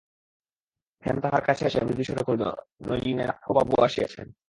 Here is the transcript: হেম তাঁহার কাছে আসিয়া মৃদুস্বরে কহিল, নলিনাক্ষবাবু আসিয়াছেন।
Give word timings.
হেম 1.03 1.17
তাঁহার 1.19 1.41
কাছে 1.41 1.65
আসিয়া 1.65 1.83
মৃদুস্বরে 1.83 2.23
কহিল, 2.23 2.43
নলিনাক্ষবাবু 2.87 3.75
আসিয়াছেন। 3.81 4.27